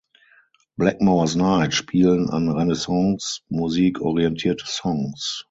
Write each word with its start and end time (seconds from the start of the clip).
Blackmore’s 0.79 1.35
Night 1.35 1.73
spielen 1.75 2.31
an 2.31 2.49
Renaissancemusik 2.49 3.99
orientierte 4.01 4.65
Songs. 4.65 5.39